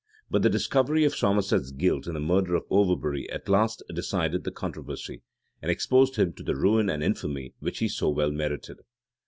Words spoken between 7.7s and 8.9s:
he so well merited.